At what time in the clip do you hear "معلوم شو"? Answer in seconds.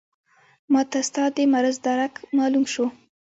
2.37-2.85